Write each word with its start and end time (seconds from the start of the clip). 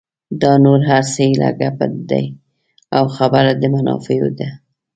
دا 0.41 0.51
نور 0.65 0.79
هر 0.89 1.03
څه 1.11 1.19
ایله 1.27 1.49
ګپ 1.59 1.77
دي 2.09 2.25
او 2.97 3.03
خبره 3.17 3.51
د 3.61 3.63
منافعو 3.73 4.29
ده. 4.39 4.49